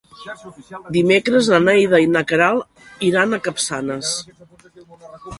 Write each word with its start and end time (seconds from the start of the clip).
Dimecres 0.93 1.49
na 1.53 1.59
Neida 1.65 1.99
i 2.03 2.07
na 2.13 2.23
Queralt 2.31 3.05
iran 3.09 3.37
a 3.37 3.41
Capçanes. 3.49 4.15